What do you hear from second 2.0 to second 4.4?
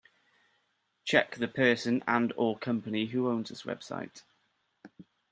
and/or company who owns this website.